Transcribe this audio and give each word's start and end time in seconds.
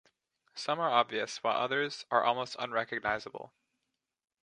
Some 0.55 0.79
are 0.79 0.89
obvious, 0.89 1.43
while 1.43 1.55
others 1.61 2.07
are 2.09 2.23
almost 2.23 2.55
unrecognizable. 2.57 3.53